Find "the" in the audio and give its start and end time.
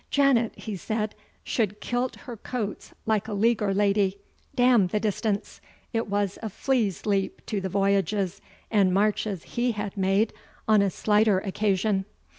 4.87-4.99, 7.61-7.69